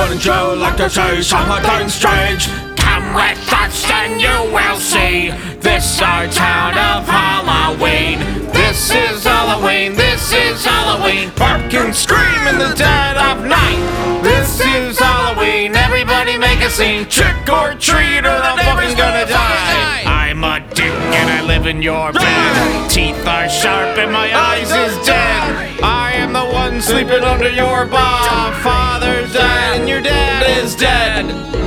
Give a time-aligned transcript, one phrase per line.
[0.00, 2.48] Would you like to see something strange?
[2.76, 5.30] Come with us and you will see.
[5.60, 8.18] This our town of Halloween.
[8.50, 9.94] This is Halloween.
[9.94, 11.30] This is Halloween.
[11.36, 14.22] Bark and scream in the dead of night.
[14.22, 15.76] This is Halloween.
[15.76, 17.04] Everybody make a scene.
[17.04, 20.02] Trick or treat, or the fucking gonna die.
[20.06, 22.90] I'm a duke and I live in your bed.
[22.90, 25.80] Teeth are sharp and my eyes is dead.
[25.82, 28.89] I am the one sleeping under your bed.
[30.60, 31.59] Is dead.